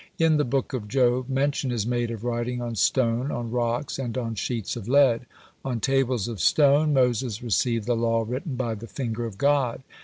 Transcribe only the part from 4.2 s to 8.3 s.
sheets of lead. On tables of stone Moses received the law